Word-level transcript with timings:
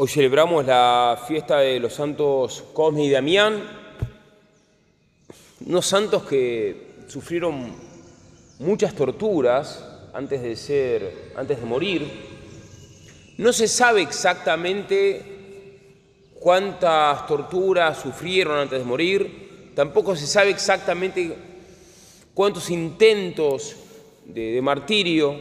Hoy 0.00 0.06
celebramos 0.06 0.64
la 0.64 1.20
fiesta 1.26 1.58
de 1.58 1.80
los 1.80 1.92
santos 1.92 2.62
Cosme 2.72 3.06
y 3.06 3.10
Damián, 3.10 3.60
unos 5.66 5.86
santos 5.86 6.22
que 6.22 7.02
sufrieron 7.08 7.74
muchas 8.60 8.94
torturas 8.94 9.84
antes 10.14 10.40
de 10.40 10.54
ser, 10.54 11.32
antes 11.34 11.58
de 11.58 11.66
morir. 11.66 12.08
No 13.38 13.52
se 13.52 13.66
sabe 13.66 14.02
exactamente 14.02 15.20
cuántas 16.38 17.26
torturas 17.26 17.98
sufrieron 17.98 18.56
antes 18.56 18.78
de 18.78 18.84
morir, 18.84 19.72
tampoco 19.74 20.14
se 20.14 20.28
sabe 20.28 20.50
exactamente 20.50 21.34
cuántos 22.34 22.70
intentos 22.70 23.74
de, 24.24 24.52
de 24.52 24.62
martirio 24.62 25.34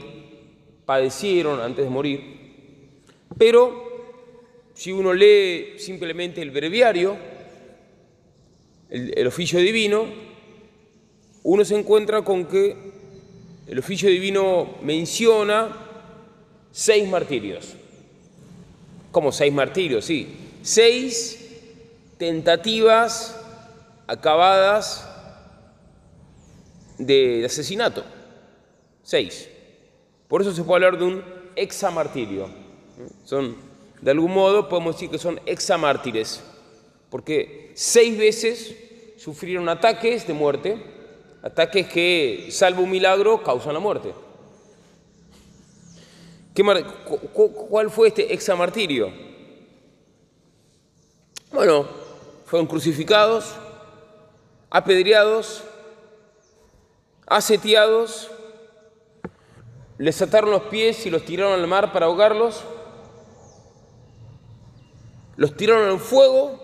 padecieron 0.84 1.62
antes 1.62 1.86
de 1.86 1.92
morir, 1.92 3.04
pero 3.38 3.87
si 4.78 4.92
uno 4.92 5.12
lee 5.12 5.80
simplemente 5.80 6.40
el 6.40 6.52
breviario, 6.52 7.18
el, 8.92 9.26
oficio 9.26 9.60
divino, 9.60 10.06
uno 11.42 11.66
se 11.66 11.76
encuentra 11.76 12.22
con 12.22 12.46
que 12.46 12.76
el 13.66 13.80
oficio 13.80 14.08
divino 14.08 14.76
menciona 14.84 15.76
seis 16.72 17.10
martirios. 17.10 17.74
¿Cómo 19.12 19.32
seis 19.32 19.52
martirios? 19.52 20.06
Sí, 20.06 20.28
seis 20.62 21.40
tentativas 22.20 23.36
acabadas 24.06 25.10
de 27.00 27.44
asesinato. 27.44 28.04
Seis. 29.02 29.50
Por 30.28 30.44
eso 30.44 30.54
se 30.54 30.64
puede 30.64 30.86
hablar 30.86 31.00
de 31.00 31.06
un 31.06 31.24
examartirio. 31.56 32.48
Son 33.26 33.67
de 34.02 34.12
algún 34.12 34.34
modo 34.34 34.70
podemos 34.70 34.96
decir 34.96 35.10
que 35.10 35.18
son 35.18 35.40
examártires, 35.46 36.44
porque 37.10 37.72
seis 37.76 38.18
veces 38.18 38.76
sufrieron 39.18 39.68
ataques 39.70 40.28
de 40.28 40.34
muerte, 40.34 40.78
ataques 41.42 41.88
que, 41.88 42.50
salvo 42.52 42.84
un 42.84 42.92
milagro, 42.92 43.42
causan 43.44 43.74
la 43.74 43.80
muerte. 43.80 44.14
¿Cuál 47.70 47.90
fue 47.90 48.10
este 48.10 48.34
examartirio? 48.34 49.12
Bueno, 51.52 51.88
fueron 52.46 52.68
crucificados, 52.68 53.56
apedreados, 54.70 55.64
aseteados, 57.26 58.30
les 59.98 60.22
ataron 60.22 60.52
los 60.52 60.64
pies 60.64 61.06
y 61.06 61.10
los 61.10 61.26
tiraron 61.26 61.54
al 61.54 61.68
mar 61.68 61.92
para 61.92 62.06
ahogarlos 62.06 62.64
los 65.38 65.56
tiraron 65.56 65.90
al 65.90 66.00
fuego 66.00 66.60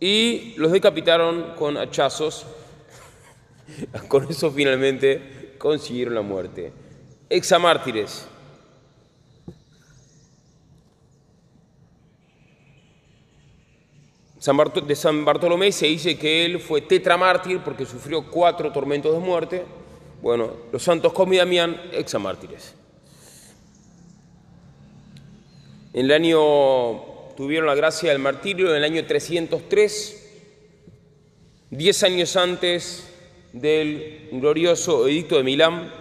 y 0.00 0.54
los 0.56 0.72
decapitaron 0.72 1.54
con 1.56 1.76
hachazos. 1.76 2.46
con 4.08 4.28
eso 4.28 4.50
finalmente 4.50 5.54
consiguieron 5.58 6.14
la 6.14 6.22
muerte. 6.22 6.72
Examártires. 7.28 8.26
de 14.86 14.94
San 14.94 15.24
Bartolomé 15.24 15.72
se 15.72 15.86
dice 15.86 16.16
que 16.16 16.44
él 16.44 16.60
fue 16.60 16.80
tetramártir 16.80 17.60
porque 17.64 17.84
sufrió 17.84 18.30
cuatro 18.30 18.70
tormentos 18.70 19.12
de 19.12 19.18
muerte. 19.18 19.64
Bueno, 20.22 20.50
los 20.70 20.84
santos 20.84 21.12
Cosme 21.12 21.34
y 21.34 21.38
Damián, 21.38 21.80
examártires. 21.92 22.74
En 25.92 26.04
el 26.04 26.12
año 26.12 27.15
tuvieron 27.36 27.66
la 27.66 27.74
gracia 27.74 28.10
del 28.10 28.18
martirio 28.18 28.70
en 28.70 28.76
el 28.76 28.84
año 28.84 29.04
303, 29.04 30.22
diez 31.70 32.02
años 32.02 32.34
antes 32.36 33.12
del 33.52 34.28
glorioso 34.32 35.06
edicto 35.06 35.36
de 35.36 35.42
Milán, 35.42 35.92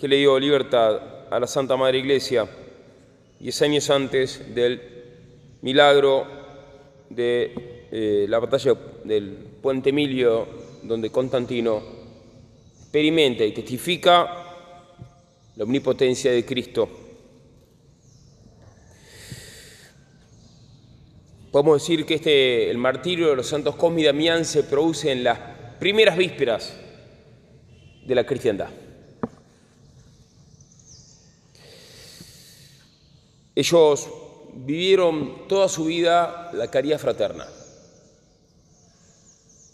que 0.00 0.08
le 0.08 0.16
dio 0.16 0.38
libertad 0.38 1.28
a 1.30 1.38
la 1.38 1.46
Santa 1.46 1.76
Madre 1.76 1.98
Iglesia, 1.98 2.48
diez 3.38 3.60
años 3.62 3.90
antes 3.90 4.54
del 4.54 4.80
milagro 5.60 6.26
de 7.10 7.86
eh, 7.92 8.26
la 8.28 8.38
batalla 8.38 8.74
del 9.04 9.36
Puente 9.60 9.90
Emilio, 9.90 10.46
donde 10.82 11.10
Constantino 11.10 11.82
experimenta 12.80 13.44
y 13.44 13.52
testifica 13.52 14.44
la 15.54 15.64
omnipotencia 15.64 16.32
de 16.32 16.44
Cristo 16.44 17.05
Podemos 21.56 21.80
decir 21.80 22.04
que 22.04 22.16
este, 22.16 22.70
el 22.70 22.76
martirio 22.76 23.30
de 23.30 23.36
los 23.36 23.46
santos 23.46 23.76
Cosme 23.76 24.02
y 24.02 24.04
Damián 24.04 24.44
se 24.44 24.62
produce 24.62 25.10
en 25.10 25.24
las 25.24 25.38
primeras 25.78 26.14
vísperas 26.14 26.74
de 28.04 28.14
la 28.14 28.26
cristiandad. 28.26 28.68
Ellos 33.54 34.06
vivieron 34.52 35.48
toda 35.48 35.70
su 35.70 35.86
vida 35.86 36.50
la 36.52 36.70
caridad 36.70 36.98
fraterna. 36.98 37.46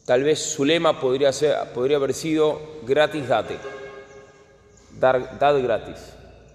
Tal 0.07 0.23
vez 0.23 0.39
su 0.39 0.65
lema 0.65 1.01
podría, 1.01 1.33
ser, 1.33 1.57
podría 1.75 1.97
haber 1.97 2.15
sido 2.15 2.61
gratis 2.87 3.27
date, 3.27 3.59
dar, 5.01 5.37
dad 5.37 5.61
gratis, 5.61 5.99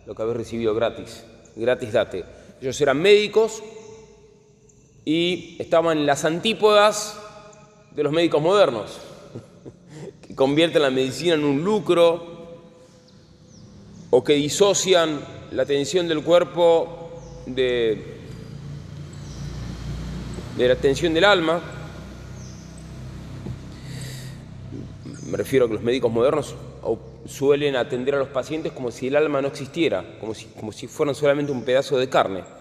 lo 0.06 0.16
que 0.16 0.22
habéis 0.22 0.38
recibido 0.38 0.74
gratis, 0.74 1.26
gratis 1.54 1.92
date. 1.92 2.24
Ellos 2.62 2.80
eran 2.80 3.02
médicos, 3.02 3.62
y 5.08 5.56
estaban 5.58 6.06
las 6.06 6.26
antípodas 6.26 7.18
de 7.96 8.04
los 8.04 8.12
médicos 8.12 8.42
modernos, 8.42 8.98
que 10.28 10.36
convierten 10.36 10.82
la 10.82 10.90
medicina 10.90 11.36
en 11.36 11.46
un 11.46 11.64
lucro 11.64 12.60
o 14.10 14.22
que 14.22 14.34
disocian 14.34 15.22
la 15.52 15.64
atención 15.64 16.10
del 16.10 16.22
cuerpo 16.24 17.22
de, 17.46 18.18
de 20.58 20.68
la 20.68 20.74
atención 20.74 21.14
del 21.14 21.24
alma. 21.24 21.62
Me 25.28 25.38
refiero 25.38 25.68
a 25.68 25.68
que 25.70 25.76
los 25.76 25.84
médicos 25.84 26.12
modernos 26.12 26.54
suelen 27.26 27.78
atender 27.78 28.16
a 28.16 28.20
los 28.20 28.28
pacientes 28.28 28.74
como 28.74 28.92
si 28.92 29.08
el 29.08 29.16
alma 29.16 29.42
no 29.42 29.48
existiera, 29.48 30.18
como 30.20 30.34
si, 30.34 30.48
como 30.48 30.74
si 30.74 30.88
fueran 30.88 31.16
solamente 31.16 31.54
un 31.54 31.64
pedazo 31.64 31.98
de 31.98 32.10
carne. 32.10 32.57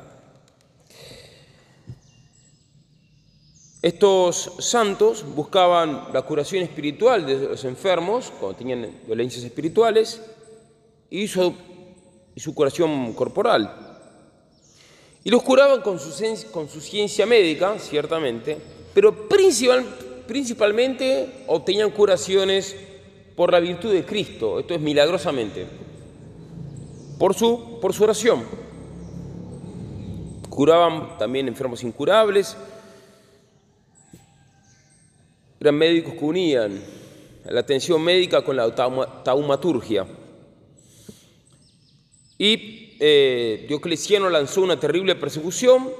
Estos 3.83 4.53
santos 4.59 5.25
buscaban 5.35 6.09
la 6.13 6.23
curación 6.23 6.63
espiritual 6.63 7.27
de 7.27 7.39
los 7.41 7.65
enfermos, 7.65 8.33
cuando 8.41 8.57
tenían 8.57 8.91
dolencias 9.07 9.45
espirituales, 9.45 10.21
y 11.11 11.29
su, 11.29 11.55
curación 12.55 13.13
corporal. 13.13 14.01
Y 15.23 15.31
los 15.31 15.43
curaban 15.43 15.83
con 15.83 15.99
su, 15.99 16.11
ciencia 16.81 17.27
médica, 17.27 17.79
ciertamente, 17.79 18.57
pero 18.95 19.29
principal, 19.29 19.85
principalmente 20.27 21.45
obtenían 21.47 21.91
curaciones 21.91 22.75
por 23.37 23.53
la 23.53 23.61
virtud 23.61 23.93
de 23.93 24.07
Cristo, 24.07 24.59
esto 24.59 24.75
es 24.75 24.81
milagrosamente, 24.81 25.67
por 27.19 27.35
su 27.35 27.79
oración. 28.03 28.43
Curaban 30.49 31.19
también 31.19 31.49
enfermos 31.49 31.83
incurables, 31.83 32.57
eran 35.67 35.79
médicos 35.79 36.15
que 36.15 36.25
unían 36.25 36.81
la 37.45 37.61
atención 37.61 38.01
médica 38.01 38.43
con 38.43 38.55
la 38.55 38.73
taumaturgia. 39.25 40.07
Y 42.39 42.97
eh, 43.01 43.65
Diocleciano 43.67 44.31
lanzó 44.31 44.63
una 44.63 44.79
terrible 44.79 45.17
persecución 45.17 45.91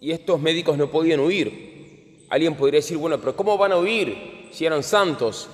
y 0.00 0.12
estos 0.12 0.40
médicos 0.40 0.78
no 0.78 0.90
podían 0.90 1.20
huir. 1.20 2.24
Alguien 2.30 2.54
podría 2.54 2.78
decir, 2.78 2.96
bueno, 2.96 3.18
pero 3.18 3.36
¿cómo 3.36 3.58
van 3.58 3.72
a 3.72 3.76
huir 3.76 4.48
si 4.52 4.64
eran 4.64 4.82
santos? 4.82 5.48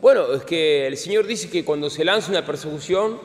Bueno, 0.00 0.32
es 0.32 0.44
que 0.44 0.86
el 0.86 0.96
Señor 0.96 1.26
dice 1.26 1.50
que 1.50 1.64
cuando 1.64 1.90
se 1.90 2.04
lanza 2.04 2.30
una 2.30 2.46
persecución 2.46 3.18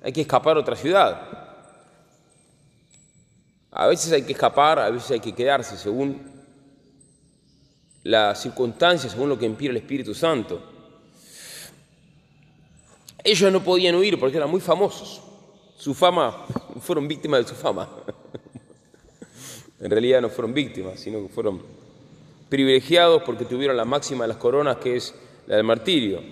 hay 0.00 0.12
que 0.12 0.20
escapar 0.20 0.56
a 0.56 0.60
otra 0.60 0.76
ciudad. 0.76 1.44
A 3.72 3.88
veces 3.88 4.12
hay 4.12 4.22
que 4.22 4.32
escapar, 4.32 4.78
a 4.78 4.90
veces 4.90 5.10
hay 5.10 5.20
que 5.20 5.34
quedarse, 5.34 5.76
según 5.76 6.34
las 8.04 8.42
circunstancias 8.42 9.12
según 9.12 9.30
lo 9.30 9.38
que 9.38 9.46
impide 9.46 9.70
el 9.70 9.78
Espíritu 9.78 10.14
Santo. 10.14 10.60
Ellos 13.24 13.50
no 13.50 13.64
podían 13.64 13.94
huir 13.94 14.20
porque 14.20 14.36
eran 14.36 14.50
muy 14.50 14.60
famosos. 14.60 15.22
Su 15.76 15.94
fama, 15.94 16.46
fueron 16.80 17.08
víctimas 17.08 17.40
de 17.40 17.48
su 17.48 17.54
fama. 17.54 17.88
en 19.80 19.90
realidad 19.90 20.20
no 20.20 20.28
fueron 20.28 20.52
víctimas, 20.52 21.00
sino 21.00 21.22
que 21.22 21.32
fueron 21.32 21.62
privilegiados 22.50 23.22
porque 23.22 23.46
tuvieron 23.46 23.76
la 23.76 23.86
máxima 23.86 24.24
de 24.24 24.28
las 24.28 24.36
coronas, 24.36 24.76
que 24.76 24.96
es 24.96 25.14
la 25.46 25.56
del 25.56 25.64
martirio. 25.64 26.22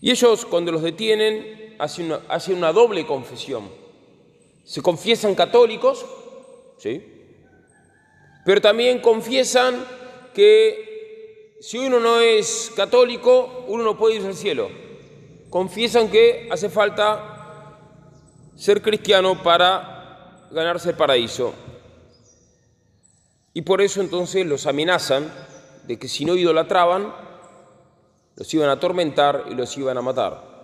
Y 0.00 0.10
ellos 0.10 0.46
cuando 0.46 0.70
los 0.70 0.82
detienen 0.82 1.74
hacen 1.80 2.06
una, 2.06 2.20
hacen 2.28 2.56
una 2.56 2.72
doble 2.72 3.04
confesión. 3.04 3.68
Se 4.62 4.80
confiesan 4.80 5.34
católicos, 5.34 6.06
¿sí? 6.78 7.13
Pero 8.44 8.60
también 8.60 9.00
confiesan 9.00 9.84
que 10.34 11.56
si 11.60 11.78
uno 11.78 11.98
no 11.98 12.20
es 12.20 12.72
católico, 12.76 13.64
uno 13.68 13.82
no 13.84 13.96
puede 13.96 14.16
ir 14.16 14.26
al 14.26 14.34
cielo. 14.34 14.68
Confiesan 15.48 16.10
que 16.10 16.48
hace 16.50 16.68
falta 16.68 17.78
ser 18.54 18.82
cristiano 18.82 19.42
para 19.42 20.46
ganarse 20.50 20.90
el 20.90 20.96
paraíso. 20.96 21.54
Y 23.54 23.62
por 23.62 23.80
eso 23.80 24.00
entonces 24.00 24.44
los 24.44 24.66
amenazan 24.66 25.32
de 25.86 25.98
que 25.98 26.08
si 26.08 26.24
no 26.24 26.34
idolatraban, 26.34 27.14
los 28.36 28.52
iban 28.52 28.68
a 28.68 28.72
atormentar 28.72 29.46
y 29.50 29.54
los 29.54 29.76
iban 29.78 29.96
a 29.96 30.02
matar. 30.02 30.54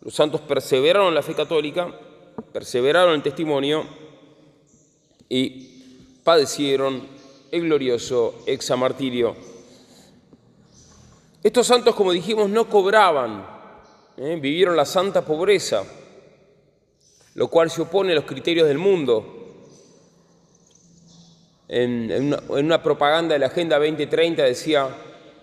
Los 0.00 0.14
santos 0.14 0.40
perseveraron 0.40 1.08
en 1.08 1.14
la 1.14 1.22
fe 1.22 1.34
católica, 1.34 1.94
perseveraron 2.52 3.10
en 3.10 3.16
el 3.16 3.22
testimonio 3.22 3.84
y 5.28 5.73
padecieron 6.24 7.06
el 7.52 7.62
glorioso 7.62 8.42
examartirio. 8.46 9.36
Estos 11.42 11.66
santos, 11.66 11.94
como 11.94 12.10
dijimos, 12.10 12.48
no 12.48 12.68
cobraban, 12.68 13.46
¿eh? 14.16 14.38
vivieron 14.40 14.76
la 14.76 14.86
santa 14.86 15.22
pobreza, 15.22 15.84
lo 17.34 17.48
cual 17.48 17.70
se 17.70 17.82
opone 17.82 18.12
a 18.12 18.14
los 18.16 18.24
criterios 18.24 18.66
del 18.66 18.78
mundo. 18.78 19.42
En, 21.68 22.34
una, 22.48 22.82
propaganda 22.82 23.34
de 23.34 23.40
la 23.40 23.46
Agenda 23.46 23.78
2030 23.78 24.42
decía, 24.42 24.88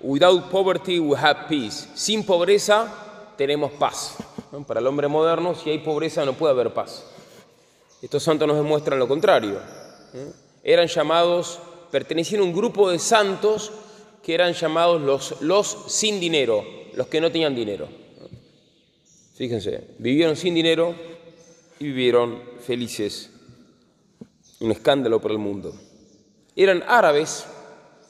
Without 0.02 0.50
poverty 0.50 1.00
we 1.00 1.18
have 1.18 1.48
peace. 1.48 1.88
Sin 1.94 2.26
pobreza 2.26 3.34
tenemos 3.38 3.72
paz. 3.74 4.18
Para 4.68 4.80
el 4.80 4.88
hombre 4.88 5.08
moderno, 5.08 5.54
si 5.54 5.70
hay 5.70 5.80
pobreza 5.80 6.26
no 6.26 6.34
puede 6.34 6.54
haber 6.54 6.74
paz. 6.74 7.06
Estos 8.02 8.24
santos 8.24 8.48
nos 8.48 8.58
demuestran 8.58 8.98
lo 8.98 9.08
contrario. 9.08 9.60
¿eh? 10.14 10.32
Eran 10.64 10.88
llamados, 10.88 11.60
pertenecían 11.92 12.42
a 12.42 12.44
un 12.44 12.54
grupo 12.54 12.90
de 12.90 13.00
santos 13.00 13.72
que 14.24 14.34
eran 14.34 14.54
llamados 14.54 15.02
los, 15.02 15.42
los 15.42 15.86
sin 15.88 16.20
dinero, 16.20 16.64
los 16.94 17.08
que 17.08 17.22
no 17.22 17.32
tenían 17.32 17.56
dinero. 17.56 17.88
Fíjense, 19.36 19.84
vivieron 19.98 20.36
sin 20.36 20.54
dinero 20.54 20.94
y 21.80 21.86
vivieron 21.86 22.40
felices. 22.60 23.32
Un 24.60 24.72
escándalo 24.72 25.20
para 25.20 25.34
el 25.34 25.40
mundo. 25.40 25.74
Eran 26.56 26.84
árabes, 26.88 27.46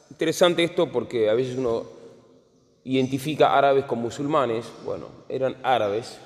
interesante 0.09 0.63
esto 0.63 0.92
porque 0.92 1.30
a 1.30 1.33
veces 1.33 1.57
uno 1.57 1.86
identifica 2.83 3.57
árabes 3.57 3.86
con 3.86 4.00
musulmanes, 4.00 4.65
bueno, 4.83 5.07
eran 5.30 5.56
árabes, 5.63 6.18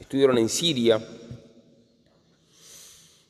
estuvieron 0.00 0.38
en 0.38 0.48
Siria 0.48 1.00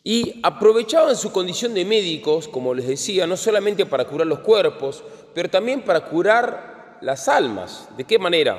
y 0.04 0.40
aprovechaban 0.42 1.16
su 1.16 1.32
condición 1.32 1.74
de 1.74 1.84
médicos, 1.84 2.48
como 2.48 2.74
les 2.74 2.86
decía, 2.86 3.26
no 3.26 3.36
solamente 3.36 3.86
para 3.86 4.04
curar 4.06 4.26
los 4.26 4.40
cuerpos, 4.40 5.02
pero 5.34 5.50
también 5.50 5.82
para 5.82 6.04
curar 6.06 6.98
las 7.00 7.28
almas. 7.28 7.88
¿De 7.96 8.04
qué 8.04 8.18
manera? 8.18 8.58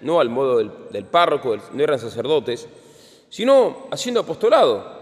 No 0.00 0.20
al 0.20 0.28
modo 0.28 0.58
del, 0.58 1.04
párroco, 1.04 1.56
no 1.72 1.82
eran 1.82 1.98
sacerdotes, 1.98 2.68
sino 3.28 3.88
haciendo 3.90 4.20
apostolado. 4.20 4.94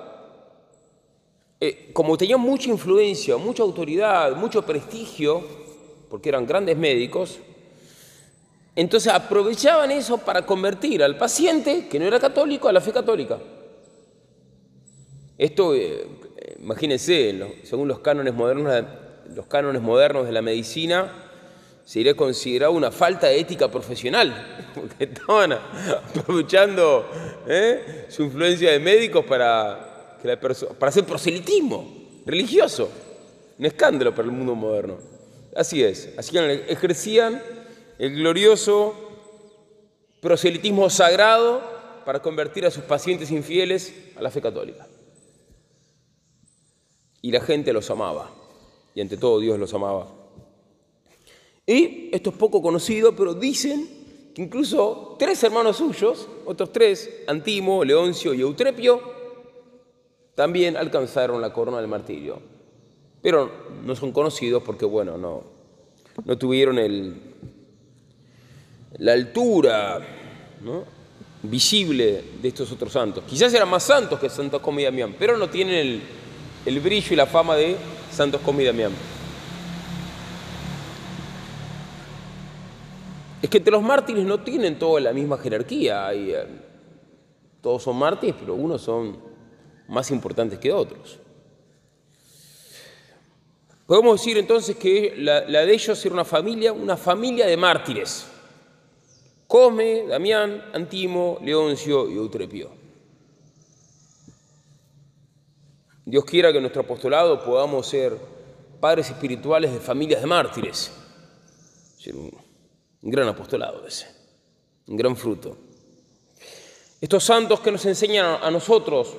Eh, 1.60 1.90
como 1.92 2.16
tenían 2.16 2.40
mucha 2.40 2.68
influencia, 2.68 3.36
mucha 3.36 3.62
autoridad, 3.62 4.34
mucho 4.36 4.62
prestigio, 4.62 5.42
porque 6.10 6.28
eran 6.28 6.46
grandes 6.46 6.76
médicos, 6.76 7.38
entonces 8.76 9.12
aprovechaban 9.12 9.90
eso 9.92 10.18
para 10.18 10.44
convertir 10.44 11.02
al 11.02 11.16
paciente, 11.16 11.86
que 11.88 11.98
no 11.98 12.06
era 12.06 12.18
católico, 12.18 12.68
a 12.68 12.72
la 12.72 12.80
fe 12.80 12.92
católica. 12.92 13.38
Esto, 15.38 15.74
eh, 15.74 16.06
imagínense, 16.60 17.60
según 17.64 17.88
los 17.88 18.00
cánones, 18.00 18.34
modernos, 18.34 18.84
los 19.34 19.46
cánones 19.46 19.82
modernos 19.82 20.26
de 20.26 20.32
la 20.32 20.42
medicina, 20.42 21.12
sería 21.84 22.14
considerado 22.14 22.72
una 22.72 22.90
falta 22.90 23.26
de 23.26 23.40
ética 23.40 23.70
profesional, 23.70 24.70
porque 24.74 25.04
estaban 25.04 25.52
aprovechando 25.52 27.06
¿eh? 27.46 28.06
su 28.08 28.24
influencia 28.24 28.72
de 28.72 28.78
médicos 28.78 29.24
para 29.24 29.94
para 30.78 30.88
hacer 30.88 31.04
proselitismo 31.04 31.86
religioso. 32.24 32.90
Un 33.58 33.66
escándalo 33.66 34.14
para 34.14 34.26
el 34.26 34.32
mundo 34.32 34.54
moderno. 34.54 34.98
Así 35.54 35.84
es, 35.84 36.12
así 36.16 36.36
ejercían 36.36 37.40
el 37.98 38.16
glorioso 38.16 38.94
proselitismo 40.20 40.90
sagrado 40.90 41.62
para 42.04 42.20
convertir 42.20 42.66
a 42.66 42.70
sus 42.70 42.82
pacientes 42.84 43.30
infieles 43.30 43.94
a 44.16 44.22
la 44.22 44.30
fe 44.30 44.40
católica. 44.40 44.86
Y 47.24 47.30
la 47.30 47.40
gente 47.40 47.72
los 47.72 47.88
amaba, 47.88 48.30
y 48.94 49.00
ante 49.00 49.16
todo 49.16 49.40
Dios 49.40 49.58
los 49.58 49.72
amaba. 49.72 50.08
Y 51.66 52.10
esto 52.12 52.28
es 52.28 52.36
poco 52.36 52.60
conocido, 52.60 53.16
pero 53.16 53.32
dicen 53.32 53.88
que 54.34 54.42
incluso 54.42 55.16
tres 55.18 55.42
hermanos 55.42 55.78
suyos, 55.78 56.28
otros 56.44 56.70
tres, 56.70 57.22
Antimo, 57.26 57.82
Leoncio 57.82 58.34
y 58.34 58.42
Eutrepio, 58.42 59.00
también 60.34 60.76
alcanzaron 60.76 61.40
la 61.40 61.50
corona 61.50 61.78
del 61.78 61.88
martirio. 61.88 62.42
Pero 63.22 63.50
no 63.82 63.96
son 63.96 64.12
conocidos 64.12 64.62
porque, 64.62 64.84
bueno, 64.84 65.16
no, 65.16 65.44
no 66.26 66.36
tuvieron 66.36 66.78
el, 66.78 67.22
la 68.98 69.14
altura 69.14 69.98
visible 71.42 72.22
de 72.42 72.48
estos 72.48 72.70
otros 72.70 72.92
santos. 72.92 73.24
Quizás 73.26 73.54
eran 73.54 73.70
más 73.70 73.84
santos 73.84 74.20
que 74.20 74.28
Santos 74.28 74.60
Comi 74.60 74.82
y 74.82 74.84
Damián, 74.84 75.16
pero 75.18 75.38
no 75.38 75.48
tienen 75.48 75.74
el, 75.74 76.02
el 76.66 76.80
brillo 76.80 77.12
y 77.12 77.16
la 77.16 77.26
fama 77.26 77.56
de 77.56 77.76
Santos 78.10 78.40
Comi 78.40 78.62
y 78.62 78.66
Damián. 78.66 78.92
Es 83.42 83.50
que 83.50 83.58
entre 83.58 83.72
los 83.72 83.82
mártires 83.82 84.24
no 84.24 84.40
tienen 84.40 84.78
toda 84.78 85.00
la 85.00 85.12
misma 85.12 85.36
jerarquía. 85.36 86.12
Eh, 86.14 86.46
todos 87.60 87.82
son 87.82 87.96
mártires, 87.96 88.34
pero 88.38 88.54
unos 88.54 88.80
son 88.80 89.18
más 89.88 90.10
importantes 90.10 90.58
que 90.58 90.72
otros. 90.72 91.18
Podemos 93.86 94.18
decir 94.18 94.38
entonces 94.38 94.76
que 94.76 95.14
la, 95.18 95.42
de 95.42 95.74
ellos 95.74 96.02
era 96.06 96.14
una 96.14 96.24
familia, 96.24 96.72
una 96.72 96.96
familia 96.96 97.46
de 97.46 97.56
mártires. 97.58 98.26
Cosme, 99.46 100.04
Damián, 100.06 100.64
Antimo, 100.72 101.38
Leoncio 101.42 102.10
y 102.10 102.14
Eutrepio. 102.14 102.83
Dios 106.04 106.24
quiera 106.24 106.50
que 106.50 106.58
en 106.58 106.62
nuestro 106.62 106.82
apostolado 106.82 107.42
podamos 107.44 107.86
ser 107.86 108.16
padres 108.80 109.08
espirituales 109.08 109.72
de 109.72 109.80
familias 109.80 110.20
de 110.20 110.26
mártires. 110.26 110.92
Un 112.12 113.10
gran 113.10 113.28
apostolado 113.28 113.86
ese, 113.86 114.06
un 114.86 114.96
gran 114.96 115.16
fruto. 115.16 115.56
Estos 117.00 117.24
santos 117.24 117.60
que 117.60 117.70
nos 117.70 117.84
enseñan 117.86 118.38
a 118.42 118.50
nosotros 118.50 119.16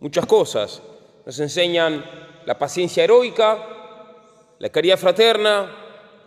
muchas 0.00 0.26
cosas. 0.26 0.82
Nos 1.24 1.38
enseñan 1.40 2.04
la 2.44 2.58
paciencia 2.58 3.02
heroica, 3.02 3.58
la 4.58 4.68
caridad 4.68 4.98
fraterna, 4.98 5.72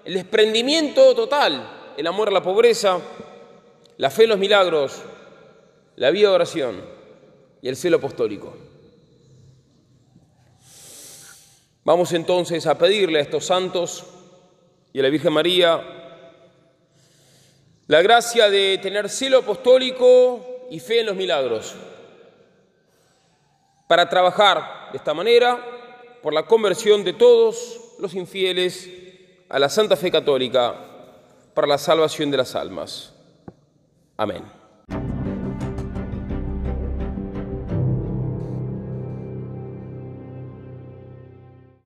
el 0.04 0.14
desprendimiento 0.14 1.16
total, 1.16 1.94
el 1.98 2.08
amor 2.08 2.30
a 2.30 2.32
la 2.32 2.44
pobreza, 2.44 3.00
la 3.98 4.10
fe 4.10 4.24
en 4.24 4.30
los 4.30 4.40
milagros, 4.40 5.02
la 5.96 6.12
vida 6.12 6.30
de 6.30 6.36
oración 6.36 6.82
y 7.62 7.70
el 7.70 7.76
celo 7.76 7.98
apostólico. 7.98 8.54
Vamos 11.90 12.14
entonces 12.14 12.68
a 12.68 12.78
pedirle 12.78 13.18
a 13.18 13.24
estos 13.24 13.46
santos 13.46 14.06
y 14.94 15.00
a 15.00 15.02
la 15.02 15.10
Virgen 15.10 15.34
María 15.34 15.82
la 17.88 18.04
gracia 18.04 18.48
de 18.48 18.78
tener 18.78 19.10
celo 19.10 19.40
apostólico 19.40 20.68
y 20.70 20.80
fe 20.80 21.00
en 21.00 21.08
los 21.08 21.16
milagros 21.16 21.74
para 23.88 24.08
trabajar 24.08 24.92
de 24.92 25.00
esta 25.00 25.16
manera 25.16 25.66
por 26.22 26.32
la 26.32 26.46
conversión 26.46 27.04
de 27.04 27.14
todos 27.14 27.96
los 27.98 28.14
infieles 28.14 28.88
a 29.50 29.58
la 29.58 29.68
Santa 29.68 29.96
Fe 29.98 30.12
Católica 30.12 30.76
para 31.56 31.66
la 31.66 31.80
salvación 31.80 32.30
de 32.30 32.38
las 32.38 32.54
almas. 32.54 33.16
Amén. 34.16 34.59